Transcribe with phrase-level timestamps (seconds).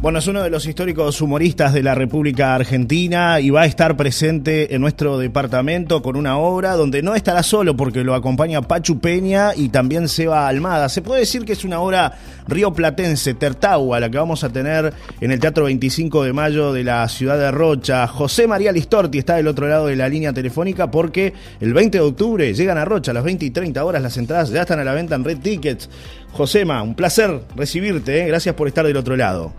[0.00, 3.98] Bueno, es uno de los históricos humoristas de la República Argentina y va a estar
[3.98, 8.98] presente en nuestro departamento con una obra donde no estará solo porque lo acompaña Pachu
[8.98, 10.88] Peña y también Seba Almada.
[10.88, 12.16] Se puede decir que es una obra
[12.48, 14.90] rioplatense, Tertagua, la que vamos a tener
[15.20, 18.06] en el Teatro 25 de Mayo de la ciudad de Rocha.
[18.06, 22.04] José María Listorti está del otro lado de la línea telefónica porque el 20 de
[22.04, 24.00] octubre llegan a Rocha a las 20 y 30 horas.
[24.00, 25.90] Las entradas ya están a la venta en Red Tickets.
[26.32, 28.22] Josema, un placer recibirte.
[28.22, 28.28] ¿eh?
[28.28, 29.52] Gracias por estar del otro lado.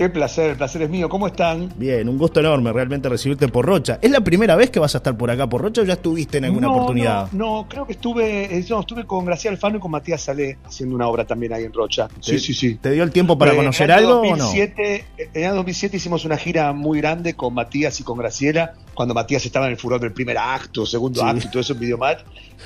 [0.00, 1.10] Qué placer, el placer es mío.
[1.10, 1.74] ¿Cómo están?
[1.76, 3.98] Bien, un gusto enorme realmente recibirte por Rocha.
[4.00, 6.38] ¿Es la primera vez que vas a estar por acá por Rocha o ya estuviste
[6.38, 7.30] en alguna oportunidad?
[7.32, 11.06] No, creo que estuve, eh, estuve con Graciela Alfano y con Matías Salé haciendo una
[11.06, 12.08] obra también ahí en Rocha.
[12.20, 12.76] Sí, sí, sí.
[12.76, 14.50] ¿Te dio el tiempo para eh, conocer algo o no?
[14.54, 14.72] En
[15.34, 19.44] el año 2007 hicimos una gira muy grande con Matías y con Graciela, cuando Matías
[19.44, 22.20] estaba en el furor del primer acto, segundo acto y todo eso en Videomatch.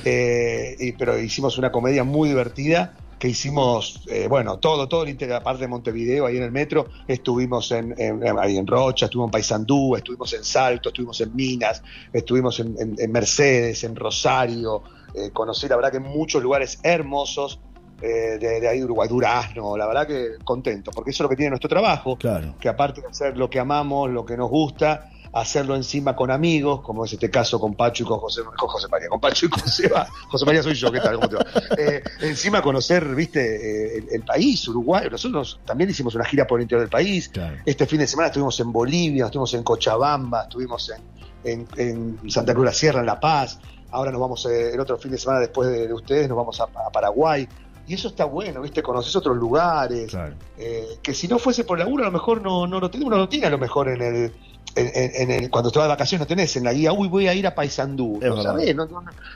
[0.05, 5.39] Eh, pero hicimos una comedia muy divertida que hicimos, eh, bueno, todo, todo el interior,
[5.39, 7.95] aparte de Montevideo, ahí en el metro, estuvimos en,
[8.39, 11.83] ahí en Rocha, estuvimos en Paysandú, estuvimos en Salto, estuvimos en Minas,
[12.13, 14.83] estuvimos en, Mercedes, en Rosario,
[15.15, 17.61] eh, conocí la verdad que muchos lugares hermosos
[18.03, 21.37] eh, de, ahí de Uruguay, Durazno, la verdad que contento, porque eso es lo que
[21.37, 22.57] tiene nuestro trabajo, claro.
[22.61, 26.81] que aparte de hacer lo que amamos, lo que nos gusta, hacerlo encima con amigos,
[26.81, 29.49] como es este caso con Pacho y con José, con José María, con Pacho y
[29.49, 30.07] con Seba.
[30.31, 31.17] José María soy yo, ¿qué tal?
[31.17, 31.45] ¿Cómo te va?
[31.77, 35.09] Eh, encima conocer, viste, eh, el, país, Uruguay.
[35.11, 37.33] Nosotros también hicimos una gira por el interior del país.
[37.67, 40.93] Este fin de semana estuvimos en Bolivia, estuvimos en Cochabamba, estuvimos
[41.43, 43.59] en, en, Santa Cruz de la Sierra, en La Paz.
[43.91, 46.69] Ahora nos vamos, eh, el otro fin de semana después de, ustedes, nos vamos a,
[46.69, 47.49] Paraguay.
[47.89, 48.85] Y eso está bueno, ¿viste?
[48.85, 50.17] Conoces otros lugares.
[51.03, 53.29] que si no fuese por laburo, a lo mejor no, no lo tiene, uno no
[53.29, 54.33] tiene a lo mejor en el,
[54.77, 57.47] en, cuando te vas de vacaciones no tenés en la guía, uy, voy a ir
[57.47, 58.21] a Paysandú.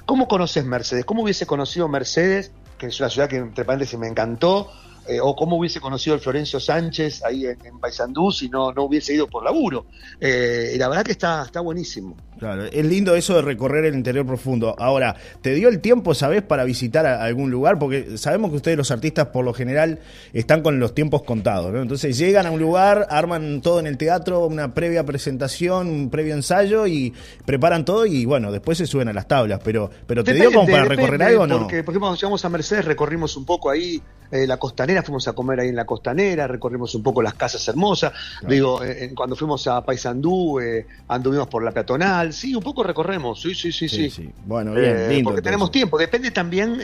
[0.04, 1.04] ¿Cómo conoces Mercedes?
[1.04, 4.70] ¿Cómo hubiese conocido Mercedes, que es una ciudad que entre paréntesis me encantó,
[5.08, 8.84] eh, o cómo hubiese conocido el Florencio Sánchez ahí en, en Paysandú si no, no
[8.84, 9.86] hubiese ido por laburo.
[10.20, 12.14] Eh, y la verdad que está, está buenísimo.
[12.38, 14.76] Claro, es lindo eso de recorrer el interior profundo.
[14.78, 17.78] Ahora, ¿te dio el tiempo, sabes, para visitar algún lugar?
[17.78, 19.98] Porque sabemos que ustedes los artistas por lo general
[20.32, 21.82] están con los tiempos contados, ¿no?
[21.82, 26.34] Entonces llegan a un lugar, arman todo en el teatro, una previa presentación, un previo
[26.34, 27.12] ensayo y
[27.44, 29.60] preparan todo y bueno, después se suben a las tablas.
[29.64, 31.58] Pero, pero ¿te dio como para recorrer algo o no?
[31.60, 34.00] Porque, porque cuando llegamos a Mercedes recorrimos un poco ahí
[34.30, 37.66] eh, la costanera, fuimos a comer ahí en la costanera, recorrimos un poco las casas
[37.68, 38.12] hermosas.
[38.46, 43.40] Digo, eh, cuando fuimos a Paysandú, eh, anduvimos por la peatonal, sí, un poco recorremos,
[43.40, 44.30] sí, sí, sí, sí.
[44.44, 45.30] Bueno, bien, lindo.
[45.30, 46.80] Porque tenemos tiempo, depende también,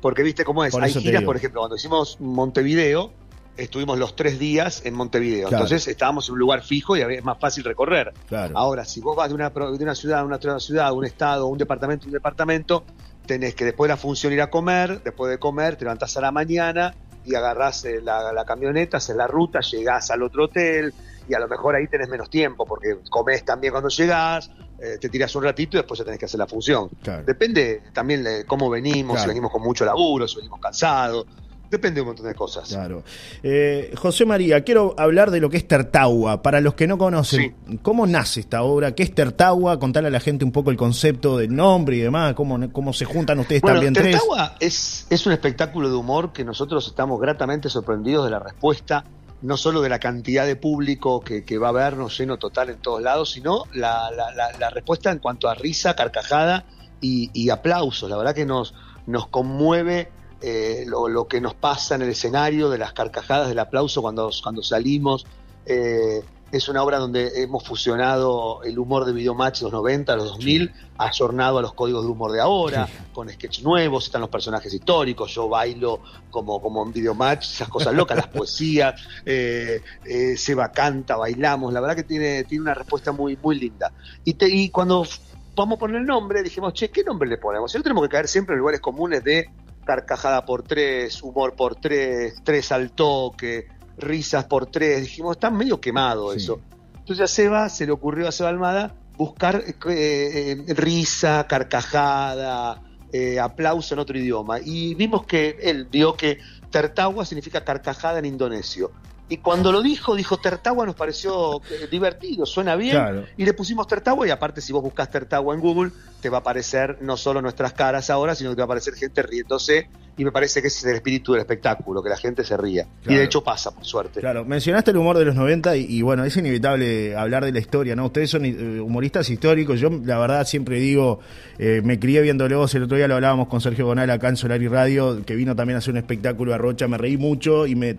[0.00, 0.74] porque viste cómo es.
[0.74, 3.12] Hay giras, por ejemplo, cuando hicimos Montevideo,
[3.56, 5.48] estuvimos los tres días en Montevideo.
[5.50, 8.12] Entonces estábamos en un lugar fijo y es más fácil recorrer.
[8.54, 11.46] Ahora, si vos vas de una, de una ciudad a una otra ciudad, un estado,
[11.46, 12.84] un departamento, un departamento,
[13.26, 16.20] tenés que después de la función ir a comer, después de comer te levantás a
[16.20, 16.94] la mañana
[17.24, 20.92] y agarrás eh, la, camioneta, haces la ruta, llegás al otro hotel
[21.28, 25.08] y a lo mejor ahí tenés menos tiempo porque comés también cuando llegás, eh, te
[25.08, 26.88] tiras un ratito y después ya tenés que hacer la función.
[27.24, 31.26] Depende también de cómo venimos, si venimos con mucho laburo, si venimos cansados.
[31.70, 32.68] Depende de un montón de cosas.
[32.68, 33.04] Claro.
[33.44, 36.42] Eh, José María, quiero hablar de lo que es Tertagua.
[36.42, 38.92] Para los que no conocen, ¿cómo nace esta obra?
[38.96, 39.78] ¿Qué es Tertagua?
[39.78, 43.04] Contarle a la gente un poco el concepto del nombre y demás, cómo, cómo se
[43.04, 48.24] juntan ustedes también Tertagua Es, es un espectáculo de humor que nosotros estamos gratamente sorprendidos
[48.24, 49.04] de la respuesta,
[49.42, 53.00] no solo de la cantidad de público que, va a vernos lleno total en todos
[53.00, 56.64] lados, sino la, la, respuesta en cuanto a risa, carcajada
[57.00, 58.10] y, y aplausos.
[58.10, 58.74] La verdad que nos,
[59.06, 60.10] nos conmueve
[60.42, 64.62] eh, lo, que nos pasa en el escenario, de las carcajadas, del aplauso cuando, cuando
[64.62, 65.26] salimos.
[65.66, 70.28] Eh, es una obra donde hemos fusionado el humor de Videomatch de los 90, los
[70.30, 74.72] 2000, ayornado a los códigos de humor de ahora, con sketch nuevos, están los personajes
[74.74, 80.72] históricos, yo bailo como, como en Videomatch, esas cosas locas, las poesías, eh, eh, Seba
[80.72, 83.92] canta, bailamos, la verdad que tiene, tiene una respuesta muy, muy linda.
[84.24, 85.06] Y, y cuando
[85.54, 87.70] vamos a poner el nombre, dijimos, che, ¿qué nombre le ponemos?
[87.70, 89.48] Si no tenemos que caer siempre en lugares comunes de
[89.90, 93.66] carcajada por tres, humor por tres, tres al toque,
[93.98, 95.00] risas por tres.
[95.00, 96.60] Dijimos, está medio quemado eso.
[96.96, 102.80] Entonces a Seba se le ocurrió a Seba Almada buscar eh, eh, risa, carcajada,
[103.12, 104.60] eh, aplauso en otro idioma.
[104.64, 106.38] Y vimos que él vio que
[106.70, 108.92] Tertawa significa carcajada en indonesio.
[109.30, 113.24] Y cuando lo dijo, dijo Tertagua, nos pareció eh, divertido, suena bien.
[113.36, 116.40] Y le pusimos Tertagua, y aparte, si vos buscas Tertagua en Google, te va a
[116.40, 119.88] aparecer no solo nuestras caras ahora, sino que te va a aparecer gente riéndose
[120.20, 122.86] y me parece que ese es el espíritu del espectáculo, que la gente se ría.
[123.08, 124.20] Y de hecho pasa, por suerte.
[124.20, 127.96] Claro, mencionaste el humor de los 90 y, bueno, es inevitable hablar de la historia,
[127.96, 128.04] ¿no?
[128.04, 131.20] Ustedes son eh, humoristas históricos, yo la verdad siempre digo,
[131.58, 134.36] eh, me crié viendo luego el otro día lo hablábamos con Sergio Gonal acá en
[134.36, 137.66] Solar y Radio, que vino también a hacer un espectáculo a Rocha, me reí mucho
[137.66, 137.96] y me,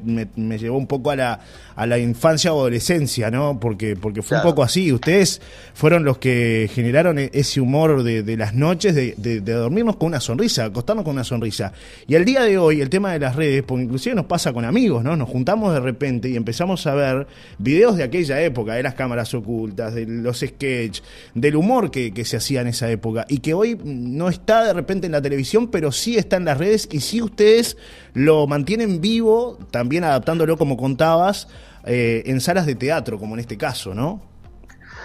[0.59, 1.39] llevó un poco a la,
[1.75, 3.59] a la infancia o adolescencia, ¿no?
[3.59, 5.41] Porque, porque fue un poco así, ustedes
[5.73, 10.19] fueron los que generaron e-, ese humor de, las noches, de, de dormirnos con una
[10.19, 11.73] sonrisa, acostarnos con una sonrisa.
[12.07, 14.65] Y el día de hoy, el tema de las redes, porque inclusive nos pasa con
[14.65, 15.15] amigos, ¿no?
[15.15, 17.27] Nos juntamos de repente y empezamos a ver
[17.57, 21.03] videos de aquella época, de las cámaras ocultas, de los sketches,
[21.33, 25.07] del humor que, se hacía en esa época y que hoy no está de repente
[25.07, 27.77] en la televisión, pero sí está en las redes y sí ustedes
[28.13, 31.47] lo mantienen vivo, también adaptándolo como contabas,
[31.85, 34.30] eh, en salas de teatro, como en este caso, ¿no?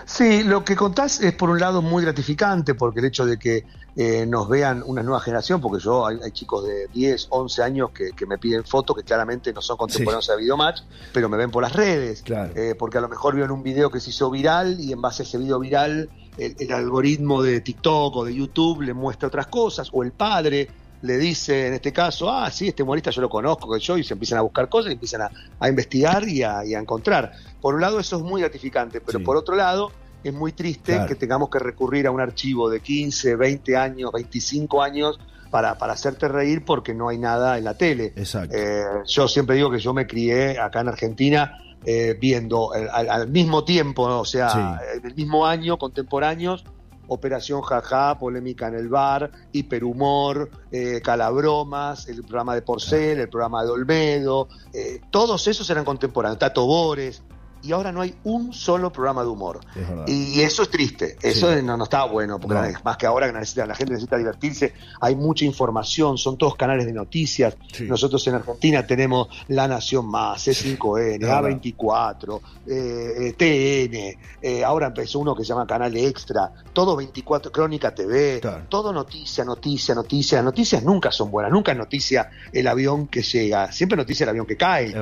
[0.06, 3.66] Sí, lo que contás es por un lado muy gratificante, porque el hecho de que
[3.96, 8.12] eh, nos vean una nueva generación, porque yo hay, chicos de 10, 11 años que,
[8.24, 10.82] me piden fotos que claramente no son contemporáneos de Videomatch,
[11.12, 13.98] pero me ven por las redes, eh, porque a lo mejor vieron un video que
[13.98, 16.08] se hizo viral y en base a ese video viral
[16.38, 20.68] el, el algoritmo de TikTok o de YouTube le muestra otras cosas, o el padre
[21.02, 24.04] le dice en este caso, ah, sí, este humorista yo lo conozco, que yo, y
[24.04, 25.22] se empiezan a buscar cosas, y empiezan
[25.60, 27.32] a, investigar y a, encontrar.
[27.60, 29.92] Por un lado eso es muy gratificante, pero por otro lado
[30.24, 34.82] es muy triste que tengamos que recurrir a un archivo de 15, 20 años, 25
[34.82, 35.20] años
[35.50, 38.12] para, para hacerte reír porque no hay nada en la tele.
[38.16, 38.56] Exacto.
[38.56, 43.62] Eh, yo siempre digo que yo me crié acá en Argentina eh, viendo al, mismo
[43.62, 46.64] tiempo, o sea, en el mismo año, contemporáneos,
[47.08, 53.64] Operación Jaja, Polémica en el Bar, Hiperhumor, eh, Calabromas, el programa de Porcel, el programa
[53.64, 57.22] de Olmedo, eh, todos esos eran contemporáneos, Tato Bores,
[57.66, 59.60] y ahora no hay un solo programa de humor.
[60.06, 63.66] Y, eso es triste, eso no, no, está bueno, porque más que ahora que necesita,
[63.66, 67.56] la gente necesita divertirse, hay mucha información, son todos canales de noticias.
[67.80, 75.34] Nosotros en Argentina tenemos La Nación Más, C5N, A24, eh, TN, eh, ahora empezó uno
[75.34, 80.38] que se llama Canal Extra, todo 24, Crónica TV, todo noticia, noticia, noticia.
[80.38, 84.30] Las noticias nunca son buenas, nunca es noticia el avión que llega, siempre noticia el
[84.30, 84.94] avión que cae.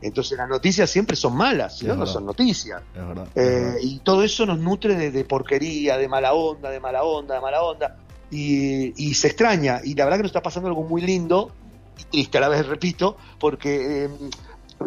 [0.00, 2.05] Entonces las noticias siempre son malas, ¿no?
[2.06, 2.82] Son noticias.
[3.34, 7.40] Eh, y todo eso nos nutre de, porquería, de mala onda, de mala onda, de
[7.40, 7.96] mala onda.
[8.30, 9.80] Y, se extraña.
[9.84, 11.52] Y la verdad que nos está pasando algo muy lindo
[11.98, 14.10] y triste a la vez, repito, porque eh,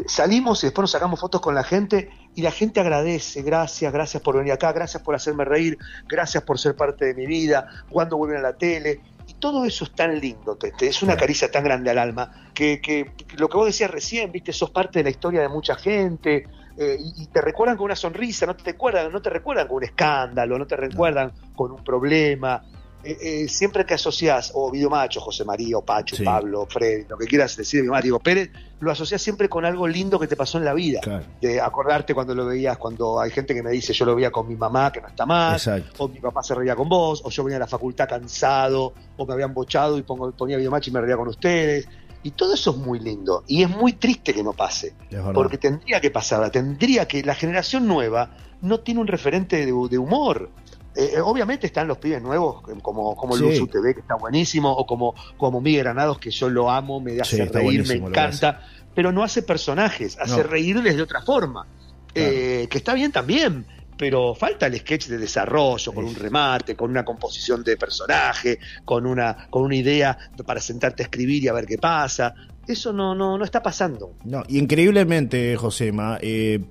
[0.06, 4.22] salimos y después nos sacamos fotos con la gente y la gente agradece, gracias, gracias
[4.22, 5.78] por venir acá, gracias por hacerme reír,
[6.08, 9.02] gracias por ser parte de mi vida, cuando vuelven a la tele.
[9.28, 13.12] Y todo eso es tan lindo, es una caricia tan grande al alma, que, que,
[13.38, 16.48] lo que vos decías recién, viste, sos parte de la historia de mucha gente,
[16.82, 19.84] eh, y, te recuerdan con una sonrisa, no te recuerdan, no te recuerdan con un
[19.84, 22.64] escándalo, no te recuerdan con un problema.
[23.04, 27.26] Eh, eh, siempre que asocias, o Videomacho, José María, o Pacho, Pablo, Fred, lo que
[27.26, 30.74] quieras decir, Videomacho, Pérez, lo asocias siempre con algo lindo que te pasó en la
[30.74, 31.02] vida.
[31.42, 34.48] De acordarte cuando lo veías, cuando hay gente que me dice, yo lo veía con
[34.48, 37.44] mi mamá, que no está más, o mi papá se reía con vos, o yo
[37.44, 41.02] venía a la facultad cansado, o me habían bochado y pongo, ponía Videomacho y me
[41.02, 41.90] reía con ustedes.
[42.22, 43.44] Y todo eso es muy lindo.
[43.48, 44.94] Y es muy triste que no pase.
[45.34, 46.50] Porque tendría que pasar.
[46.52, 47.24] Tendría que.
[47.24, 48.32] La generación nueva
[48.62, 50.50] no tiene un referente de, humor.
[50.96, 53.68] Eh, eh, obviamente están los pibes nuevos, como, como sí.
[53.68, 57.46] TV, que está buenísimo, o como, como Miguel Granados, que yo lo amo, me hace
[57.46, 58.66] reír, me encanta.
[58.94, 61.68] Pero no hace personajes, hace reírles de otra forma.
[62.16, 63.66] Eh, que está bien también
[64.00, 69.06] pero falta el sketch de desarrollo, con un remate, con una composición de personaje, con
[69.06, 72.34] una, con una idea para sentarte a escribir y a ver qué pasa.
[72.66, 74.14] Eso no, no, no está pasando.
[74.24, 76.62] No, y increíblemente, Josema, eh,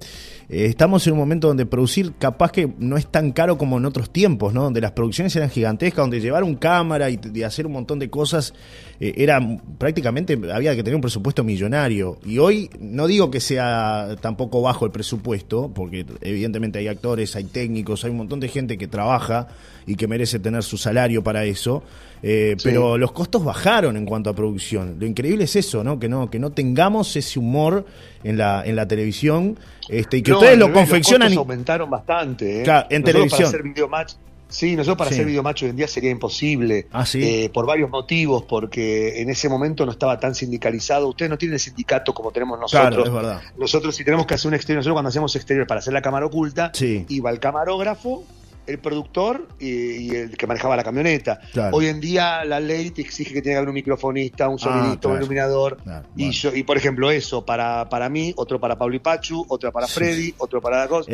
[0.51, 3.85] eh, estamos en un momento donde producir capaz que no es tan caro como en
[3.85, 4.63] otros tiempos, ¿no?
[4.63, 8.55] Donde las producciones eran gigantescas, donde llevar un cámara y, hacer un montón de cosas
[8.99, 9.41] eh, era
[9.77, 12.19] prácticamente, había que tener un presupuesto millonario.
[12.25, 17.45] Y hoy no digo que sea tampoco bajo el presupuesto, porque evidentemente hay actores, hay
[17.45, 19.49] técnicos, hay un montón de gente que trabaja
[19.87, 21.83] y que merece tener su salario para eso.
[22.23, 24.97] Eh, pero los costos bajaron en cuanto a producción.
[24.99, 25.99] Lo increíble es eso, ¿no?
[25.99, 27.87] Que no, que no tengamos ese humor
[28.25, 29.57] en la, en la televisión
[29.89, 31.29] este, y que ustedes lo confeccionan.
[31.31, 32.65] Los aumentaron bastante, ¿eh?
[32.65, 33.39] Claro, en televisión.
[33.39, 34.13] Para hacer videomatch,
[34.49, 36.87] sí, nosotros para hacer videomatch hoy en día sería imposible.
[36.93, 41.09] Ah, eh, por varios motivos, porque en ese momento no estaba tan sindicalizado.
[41.09, 42.89] Ustedes no tienen sindicato como tenemos nosotros.
[42.89, 43.43] Claro, es verdad.
[43.57, 46.27] Nosotros, si tenemos que hacer un exterior, nosotros cuando hacemos exterior para hacer la cámara
[46.27, 48.25] oculta, iba el camarógrafo
[48.69, 51.41] el productor y, el que manejaba la camioneta.
[51.73, 54.59] Hoy en día la ley te exige que tenga que haber un microfonista, un ah,
[54.59, 55.79] sonidista, un iluminador.
[56.15, 59.73] y, yo, y por ejemplo, eso para, para mí, otro para Pablo y Pachu, otro
[59.73, 61.11] para Freddy, otro para la cosa.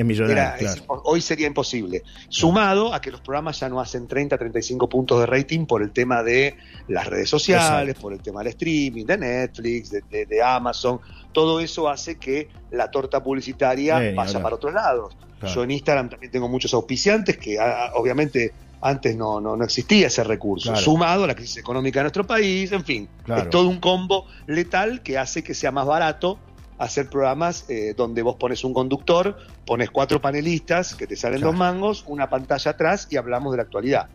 [1.05, 2.03] hoy sería imposible.
[2.29, 5.93] Sumado a que los programas ya no hacen 30, 35 puntos de rating por el
[5.93, 6.57] tema de
[6.89, 10.99] las redes sociales, por el tema del streaming, de Netflix, de, Amazon.
[11.33, 15.17] Todo eso hace que la torta publicitaria vaya para otros lados.
[15.47, 17.59] Yo en Instagram también tengo muchos auspiciantes que
[17.95, 22.27] obviamente antes no, no, no, existía ese recurso, sumado a la crisis económica de nuestro
[22.27, 26.39] país, en fin, es todo un combo letal que hace que sea más barato
[26.79, 31.55] hacer programas eh, donde vos pones un conductor, pones cuatro panelistas que te salen dos
[31.55, 34.09] mangos, una pantalla atrás y hablamos de la actualidad.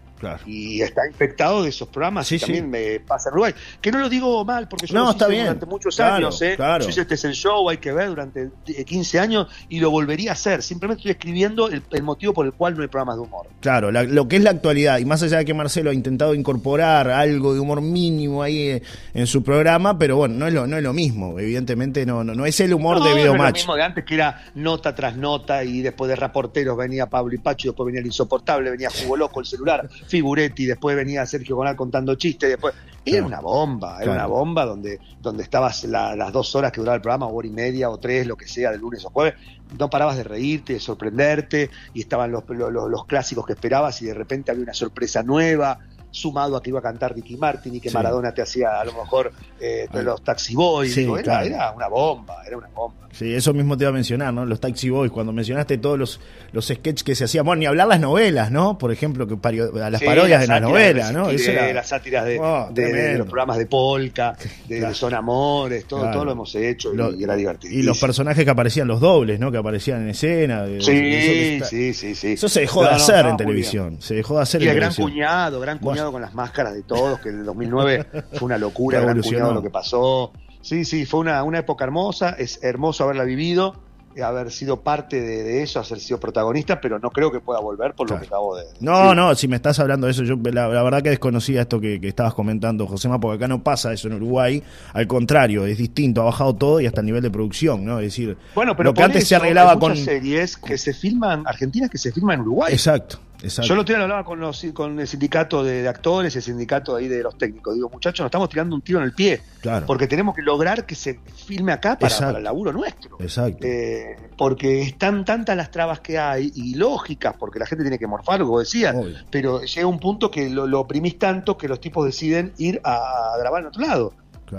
[0.46, 3.54] Y está infectado de esos programas y también me pasa en Uruguay.
[3.82, 6.42] Que no lo digo mal, porque yo lo hice durante muchos años.
[6.42, 6.56] ¿eh?
[6.58, 8.50] Yo hice este es el show, hay que ver, durante
[8.86, 10.62] 15 años y lo volvería a hacer.
[10.62, 13.48] Simplemente estoy escribiendo el, motivo por el cual no hay programas de humor.
[13.60, 17.10] Claro, lo que es la actualidad, y más allá de que Marcelo ha intentado incorporar
[17.10, 18.84] algo de humor mínimo ahí eh,
[19.14, 21.40] en su programa, pero bueno, no es lo, no es lo mismo.
[21.40, 24.06] Evidentemente no, no, no es el humor de Video no Es lo mismo de antes
[24.06, 28.02] que era nota tras nota y después de reporteros venía Pablo y Pacho, después venía
[28.02, 29.90] el insoportable, venía Jugo Loco, el celular.
[30.10, 32.74] Figuretti, después venía Sergio Gonal contando chistes, después...
[33.06, 37.02] Era una bomba, era una bomba donde, donde estabas las dos horas que duraba el
[37.02, 39.36] programa, hora y media o tres, lo que sea, de lunes o jueves,
[39.80, 44.06] no parabas de reírte, de sorprenderte, y estaban los, los, los clásicos que esperabas y
[44.06, 45.80] de repente había una sorpresa nueva,
[46.12, 48.94] sumado a que iba a cantar Ricky Martin y que Maradona te hacía a lo
[48.94, 50.98] mejor eh, los Taxi Boys.
[50.98, 53.08] era, era, una bomba, era una bomba.
[53.12, 54.46] Sí, eso mismo te iba a mencionar, ¿no?
[54.46, 56.20] Los Taxi Boys, cuando mencionaste todos los,
[56.52, 58.78] los sketches que se hacían, bueno, ni hablar las novelas, ¿no?
[58.78, 59.36] Por ejemplo, que
[59.82, 61.32] a las parodias de las novelas, ¿no?
[61.32, 64.38] Las sátiras oh, de, los programas de Polka,
[64.68, 67.74] de, Son Amores, todo, todo lo hemos hecho y, era divertido.
[67.74, 69.52] Y los personajes que aparecían, los dobles, ¿no?
[69.52, 70.66] Que aparecían en escena.
[70.80, 72.34] sí, sí, sí, sí.
[72.34, 73.98] Eso se dejó de hacer en televisión.
[74.00, 77.20] Se dejó de hacer y el gran cuñado, gran cuñado con las máscaras de todos,
[77.20, 80.32] que el 2009 fue una locura, gran cuñado lo que pasó.
[80.62, 83.76] Sí, sí, fue una, una época hermosa, es hermoso haberla vivido,
[84.22, 88.10] haber sido parte de, eso, haber sido protagonista, pero no creo que pueda volver por
[88.10, 91.02] lo que acabo de No, no, si me estás hablando de eso, yo la, verdad
[91.02, 94.64] que desconocía esto que, estabas comentando, Josema, porque acá no pasa eso en Uruguay,
[94.94, 98.00] al contrario, es distinto, ha bajado todo y hasta el nivel de producción, ¿no?
[98.00, 101.90] Es decir, bueno, pero lo que antes se arreglaba con series que se filman, argentinas
[101.90, 102.74] que se filman en Uruguay.
[102.74, 103.20] Exacto.
[103.42, 107.38] Yo lo hablaba con, los, con el sindicato de, actores, el sindicato ahí de los
[107.38, 107.74] técnicos.
[107.74, 109.42] Digo, muchachos, nos estamos tirando un tiro en el pie.
[109.62, 109.86] Claro.
[109.86, 113.18] Porque tenemos que lograr que se filme acá para, el laburo nuestro.
[113.20, 113.66] Exacto.
[113.66, 118.08] Eh, porque están tantas las trabas que hay y lógicas, porque la gente tiene que
[118.08, 118.94] morfar, como decía.
[119.30, 123.36] Pero llega un punto que lo, lo oprimís tanto que los tipos deciden ir a
[123.40, 124.14] grabar en otro lado.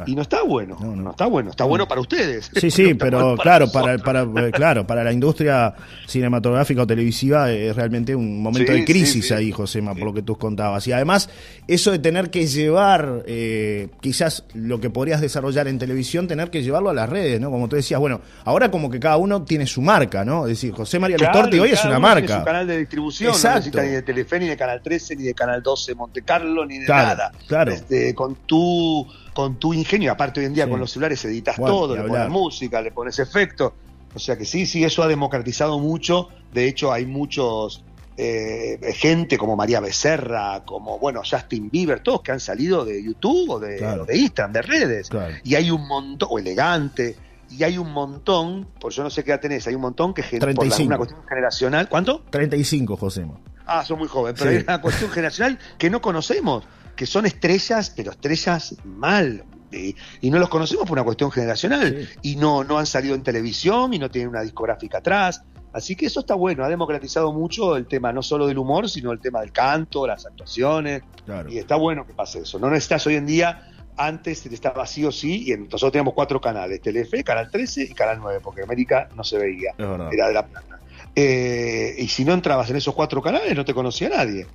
[0.07, 2.51] Y no está bueno, no, está bueno, está bueno para ustedes.
[2.55, 5.75] Sí, sí, pero claro, para, para, eh, claro, para la industria
[6.07, 10.37] cinematográfica o televisiva es realmente un momento de crisis ahí, Josema, por lo que tú
[10.37, 10.87] contabas.
[10.87, 11.29] Y además,
[11.67, 16.63] eso de tener que llevar eh, quizás lo que podrías desarrollar en televisión, tener que
[16.63, 17.51] llevarlo a las redes, ¿no?
[17.51, 20.45] Como tú decías, bueno, ahora como que cada uno tiene su marca, ¿no?
[20.45, 22.27] Es decir, José María claro, hoy es una marca.
[22.27, 25.25] Tiene su canal de distribución, no necesita ni de Telefe, ni de Canal 13, ni
[25.25, 27.33] de Canal 12 Monte Carlo, ni de nada.
[27.47, 27.73] Claro.
[27.73, 29.07] Este, con tu
[29.41, 32.83] con tu ingenio, aparte hoy en día con los celulares editas todo, le pones música,
[32.83, 33.73] le pones efectos.
[34.15, 36.29] O sea que sí, sí, eso ha democratizado mucho.
[36.53, 37.83] De hecho, hay muchos
[38.19, 43.49] eh, gente como María Becerra, como bueno, Justin Bieber, todos que han salido de YouTube
[43.49, 45.09] o de, de Instagram, de redes.
[45.43, 47.17] Y hay un montón, o elegante,
[47.49, 50.23] y hay un montón, por yo no sé qué edad tenés, hay un montón que
[50.39, 51.89] por una cuestión generacional.
[51.89, 52.25] ¿Cuánto?
[52.29, 53.25] 35, José.
[53.65, 56.65] Ah, son muy jóvenes, pero hay una cuestión generacional que no conocemos
[57.00, 59.42] que son estrellas, pero estrellas mal.
[59.73, 62.07] y no los conocemos por una cuestión generacional.
[62.21, 65.42] Y no, no han salido en televisión y no tienen una discográfica atrás.
[65.73, 69.12] Así que eso está bueno, ha democratizado mucho el tema no solo del humor, sino
[69.12, 71.04] el tema del canto, las actuaciones.
[71.49, 72.59] Y está bueno que pase eso.
[72.59, 77.25] No necesitas hoy en día, antes estaba vacío sí, y nosotros teníamos cuatro canales, Telefe,
[77.25, 80.70] Canal 13 y Canal 9, porque América no se veía, era de la plata.
[81.14, 84.47] Eh, y si no entrabas en esos cuatro canales no te conocía nadie.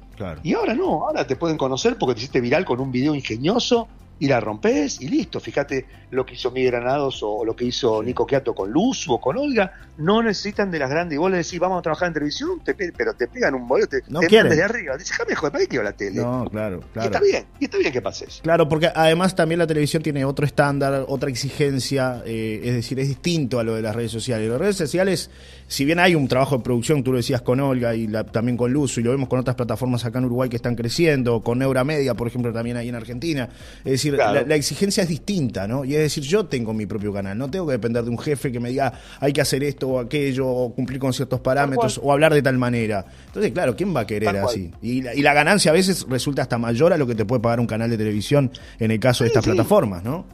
[0.43, 3.89] Y ahora no, ahora te pueden conocer porque te hiciste viral con un video ingenioso
[4.19, 5.39] y la rompes y listo.
[5.39, 9.19] Fíjate lo que hizo Miguel Granados o lo que hizo Nico Quiato con Luz o
[9.19, 9.73] con Olga.
[9.97, 11.15] No necesitan de las grandes.
[11.15, 12.61] Y vos le decís, vamos a trabajar en televisión,
[12.97, 14.97] pero te pegan un bollo, te, no te desde arriba.
[14.97, 16.21] Dice, déjame joder, ¿para qué quiero la tele?
[16.21, 17.09] No, claro, claro.
[17.09, 18.39] Y está bien, y está bien que pases.
[18.43, 23.07] Claro, porque además también la televisión tiene otro estándar, otra exigencia, eh, es decir, es
[23.07, 24.49] distinto a lo de las redes sociales.
[24.49, 25.29] Las redes sociales,
[25.67, 28.71] si bien hay un trabajo de producción, tú lo decías con Olga y también con
[28.71, 32.13] Luz, y lo vemos con otras plataformas acá en Uruguay que están creciendo, con Neuramedia,
[32.13, 33.49] por ejemplo, también ahí en Argentina.
[33.83, 35.85] Es decir, decir, la, exigencia es distinta, ¿no?
[35.85, 38.51] Y es decir, yo tengo mi propio canal, no tengo que depender de un jefe
[38.51, 42.11] que me diga hay que hacer esto o aquello, o cumplir con ciertos parámetros, o
[42.11, 43.05] hablar de tal manera.
[43.27, 44.71] Entonces, claro, ¿quién va a querer así?
[44.81, 47.41] Y la, y la, ganancia a veces resulta hasta mayor a lo que te puede
[47.41, 50.25] pagar un canal de televisión en el caso de estas plataformas, ¿no?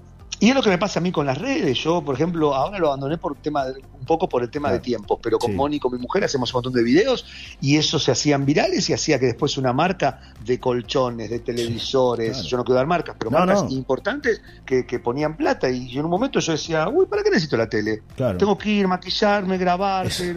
[0.42, 1.78] Y es lo que me pasa a mí con las redes.
[1.78, 5.20] Yo, por ejemplo, ahora lo abandoné por tema un poco por el tema de tiempos,
[5.22, 7.28] pero con Moni, con mi mujer, hacemos un montón de videos
[7.62, 12.42] y eso se hacían virales y hacía que después una marca de colchones, de televisores,
[12.42, 15.70] yo no quiero dar marcas, pero marcas importantes que, ponían plata.
[15.70, 18.02] Y en un momento yo decía, uy, ¿para qué necesito la tele?
[18.16, 20.36] Tengo que ir, maquillarme, grabarse,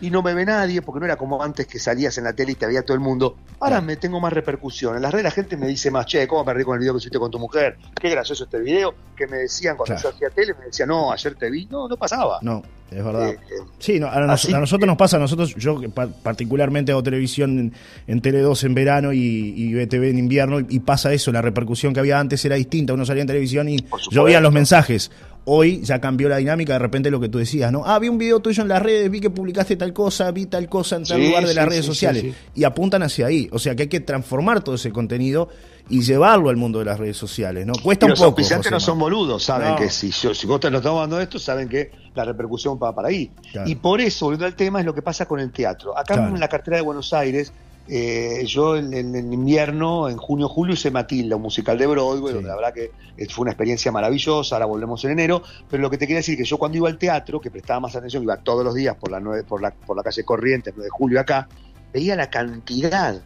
[0.00, 2.52] y no me ve nadie, porque no era como antes que salías en la tele
[2.52, 3.36] y te veía todo el mundo.
[3.58, 4.94] Ahora me tengo más repercusión.
[4.94, 6.98] En las redes la gente me dice más, che, ¿cómo perdí con el video que
[6.98, 7.78] hiciste con tu mujer?
[8.00, 11.34] Qué gracioso este video que me decían cuando yo hacía tele, me decían, no, ayer
[11.34, 12.38] te vi, no, no pasaba.
[12.42, 12.62] No,
[12.96, 13.30] es verdad.
[13.30, 13.38] Eh,
[13.78, 15.80] sí, a, nosotros nos pasa, nosotros, yo
[16.22, 17.72] particularmente hago televisión
[18.06, 21.92] en, Tele 2 en verano y, y BTV en invierno, y, pasa eso, la repercusión
[21.92, 25.10] que había antes era distinta, uno salía en televisión y yo veía los mensajes.
[25.44, 27.82] Hoy ya cambió la dinámica, de repente lo que tú decías, ¿no?
[27.84, 30.68] Ah, vi un video tuyo en las redes, vi que publicaste tal cosa, vi tal
[30.68, 32.32] cosa en tal lugar de las redes sociales.
[32.54, 33.48] Y apuntan hacia ahí.
[33.50, 35.48] O sea que hay que transformar todo ese contenido
[35.88, 37.72] y llevarlo al mundo de las redes sociales, ¿no?
[37.82, 38.40] Cuesta un poco.
[38.40, 41.38] Los no son boludos, saben que si, yo, si vos te lo estás dando esto,
[41.38, 43.30] saben que la repercusión va para ahí.
[43.66, 45.96] Y por eso, volviendo al tema, es lo que pasa con el teatro.
[45.96, 47.52] Acá en la cartera de Buenos Aires,
[47.88, 48.92] eh, yo en,
[49.32, 52.90] invierno, en junio, julio, hice Matilda, un musical de Broadway, donde la verdad que
[53.28, 56.38] fue una experiencia maravillosa, ahora volvemos en enero, pero lo que te quería decir es
[56.38, 59.10] que yo cuando iba al teatro, que prestaba más atención, iba todos los días por
[59.10, 61.48] la, por la, por la calle Corrientes, 9 de julio acá,
[61.92, 63.20] veía la cantidad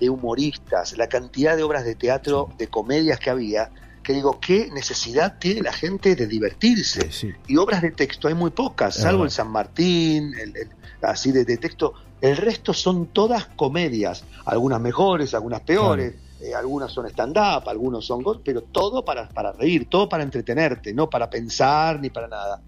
[0.00, 3.70] de humoristas, la cantidad de obras de teatro, de comedias que había,
[4.08, 7.10] que digo, ¿qué necesidad tiene la gente de divertirse?
[7.46, 10.54] Y obras de texto hay muy pocas, salvo el San Martín, el,
[11.02, 11.92] así de, texto.
[12.18, 16.14] El resto son todas comedias, algunas mejores, algunas peores.
[16.40, 20.94] Eh, algunas son stand-up, algunos son gol, pero todo para, para reír, todo para entretenerte,
[20.94, 22.62] no para pensar ni para nada.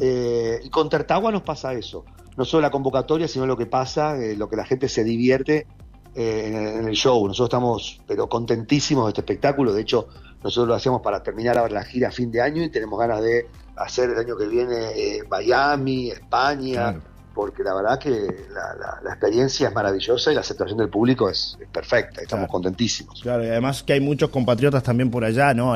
[0.00, 2.04] Eh, y con Tertagua nos pasa eso.
[2.36, 5.68] No solo la convocatoria, sino lo que pasa, eh, lo que la gente se divierte
[6.16, 7.24] eh, en, el show.
[7.28, 9.72] Nosotros estamos pero contentísimos de este espectáculo.
[9.72, 10.08] De hecho,
[10.42, 13.20] nosotros lo hacemos para terminar ahora la gira a fin de año y tenemos ganas
[13.22, 17.00] de hacer el año que viene eh, Miami, España,
[17.40, 22.20] porque la verdad que la, experiencia es maravillosa y la aceptación del público es, perfecta,
[22.20, 23.22] estamos contentísimos.
[23.22, 25.74] Claro, y además que hay muchos compatriotas también por allá, ¿no?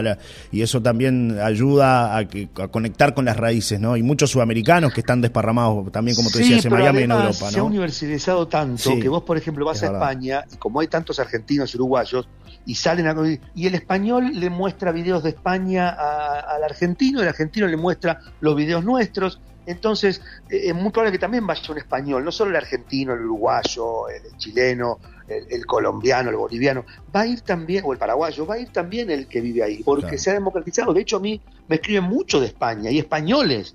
[0.52, 3.96] y eso también ayuda a, que, a, conectar con las raíces, ¿no?
[3.96, 7.46] Y muchos sudamericanos que están desparramados también, como tú decías, en Miami y en Europa,
[7.46, 7.50] ¿no?
[7.50, 11.18] Se ha universalizado tanto que vos, por ejemplo, vas a España y como hay tantos
[11.18, 12.28] argentinos y uruguayos,
[12.66, 13.14] y salen a,
[13.54, 18.54] y el español le muestra videos de España al argentino, el argentino le muestra los
[18.54, 22.56] videos nuestros, entonces, eh, es muy probable que también vaya un español, no solo el
[22.56, 26.84] argentino, el uruguayo, el chileno, el, colombiano, el boliviano,
[27.14, 29.82] va a ir también, o el paraguayo, va a ir también el que vive ahí,
[29.82, 30.92] porque se ha democratizado.
[30.92, 33.74] De hecho, a mí me escriben mucho de España y españoles,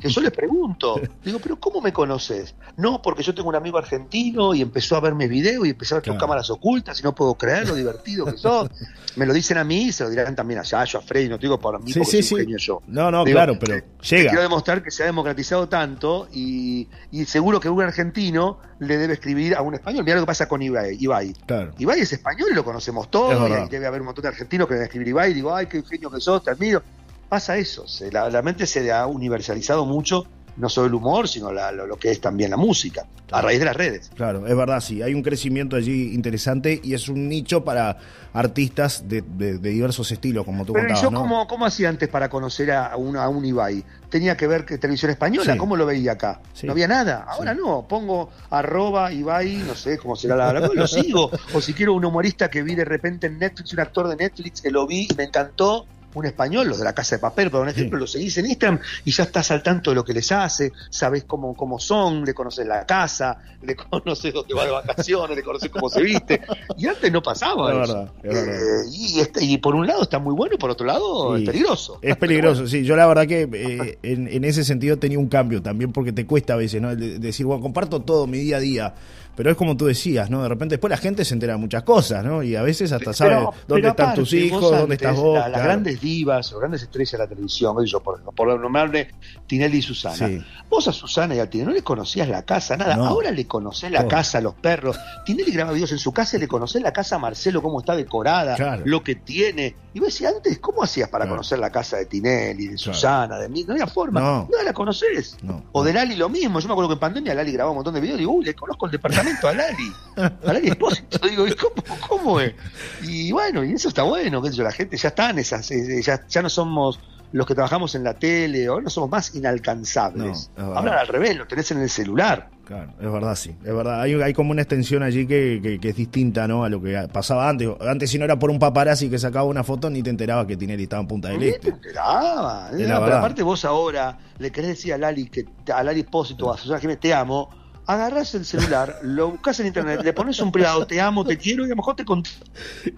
[0.00, 2.54] que yo les pregunto, digo, pero ¿cómo me conoces?
[2.76, 5.94] No, porque yo tengo un amigo argentino y empezó a ver mis videos y empezó
[5.94, 8.68] a ver tus cámaras ocultas y no puedo creer lo divertido que sos.
[9.16, 11.38] me lo dicen a mí y se lo dirán también a Yayo, a Freddy, no
[11.38, 12.82] te digo por mí, porque soy un genio yo.
[12.86, 14.30] No, no, claro, pero llega.
[14.30, 19.14] Quiero demostrar que se ha democratizado tanto y, y seguro que un argentino le debe
[19.14, 20.04] escribir a un español.
[20.04, 20.62] Mira lo que pasa con
[20.94, 21.34] Ibai.
[21.46, 23.48] Ibai, Ibai es español y lo conocemos todos.
[23.48, 25.82] Y debe haber un montón de argentinos que deben escribir Ibai y digo, ay, qué
[25.82, 26.82] genio que sos, te admiro.
[27.28, 31.96] Pasa eso, se, la, mente se ha universalizado mucho no solo el humor, sino lo,
[31.96, 34.10] que es también la música, a raíz de las redes.
[34.14, 37.96] Claro, es verdad, sí, hay un crecimiento allí interesante y es un nicho para
[38.32, 39.22] artistas de,
[39.58, 41.02] diversos estilos, como tú Pero contabas.
[41.02, 43.84] ¿yo cómo, hacía antes para conocer a, a un Ibai?
[44.08, 46.40] Tenía que ver que televisión española, ¿cómo lo veía acá?
[46.62, 50.86] No había nada, ahora no, pongo arroba Ibai, no sé cómo será la, la lo
[50.86, 54.16] sigo, o si quiero un humorista que vi de repente en Netflix, un actor de
[54.16, 57.50] Netflix que lo vi y me encantó, un español, los de la Casa de Papel,
[57.50, 60.30] por ejemplo, lo seguís en Instagram y ya estás al tanto de lo que les
[60.32, 65.36] hace, sabes cómo, cómo son, le conoces la casa, le conoces dónde va de vacaciones,
[65.36, 66.40] le conoces cómo se viste.
[66.76, 68.08] Y antes no pasaba eso.
[68.22, 68.50] Eh,
[68.92, 71.98] y, este, y por un lado está muy bueno y por otro lado es peligroso.
[72.02, 72.84] Es peligroso, sí.
[72.84, 76.26] Yo la verdad que eh, en, en, ese sentido tenía un cambio también porque te
[76.26, 76.94] cuesta a veces, ¿no?
[76.96, 78.94] decir, bueno, comparto todo mi día a día
[79.40, 80.42] pero es como tú decías, ¿no?
[80.42, 82.42] De repente después la gente se entera de muchas cosas, ¿no?
[82.42, 85.38] Y a veces hasta sabe dónde están tus hijos, dónde estás vos.
[85.38, 89.10] las grandes divas, o grandes estrellas de la televisión, yo por, por nombrarle
[89.46, 90.44] Tinelli y Susana.
[90.68, 92.94] Vos a Susana y a Tinelli no le conocías la casa, nada.
[92.94, 94.98] Ahora le conocés la casa, los perros.
[95.24, 97.94] Tinelli graba videos en su casa y le conocés la casa a Marcelo, cómo está
[97.94, 99.74] decorada, lo que tiene.
[99.92, 103.48] Y vos decís, antes, ¿cómo hacías para conocer la casa de Tinelli, de Susana, de
[103.48, 103.64] mí?
[103.64, 104.20] No había forma.
[104.20, 105.36] No, la conocés.
[105.72, 106.60] O de Lali lo mismo.
[106.60, 108.44] Yo me acuerdo que en pandemia Lali grababa un montón de videos y digo, uy,
[108.44, 109.92] le conozco el departamento a Lali.
[110.42, 111.26] Lali Espósito.
[111.26, 112.54] Digo, ¿cómo, ¿cómo es?
[113.02, 115.70] Y bueno, y eso está bueno, qué sé yo, la gente ya está en esas,
[115.90, 117.00] eh, ya, ya no somos
[117.32, 120.50] los que trabajamos en la tele, ahora no somos más inalcanzables.
[120.56, 122.48] ahora al revés, lo tenés en el celular.
[122.64, 124.00] Claro, es verdad, sí, es verdad.
[124.00, 126.62] Hay, hay como una extensión allí que, que, es distinta, ¿no?
[126.62, 127.68] A lo que pasaba antes.
[127.80, 130.56] Antes, si no era por un paparazzi que sacaba una foto, ni te enterabas que
[130.56, 131.58] Tinelli estaba en Punta del Este.
[131.58, 132.70] te enterabas.
[132.70, 136.78] pero aparte vos ahora le querés decir a Lali, que, a Lali Espósito, a Susana
[136.78, 137.50] Jiménez, te amo,
[137.92, 141.64] agarras el celular, lo buscas en internet, le pones un privado, te amo, te quiero,
[141.64, 142.04] y a lo mejor te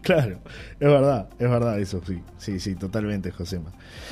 [0.03, 0.41] Claro,
[0.81, 3.73] es verdad, es verdad eso, sí, sí, sí, totalmente, Josema.